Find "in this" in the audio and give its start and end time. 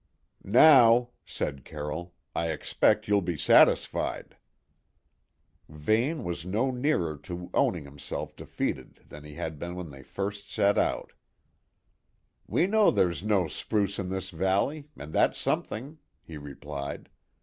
13.99-14.31